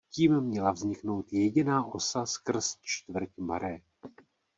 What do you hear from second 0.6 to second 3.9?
vzniknout jediná osa skrz čtvrť Marais.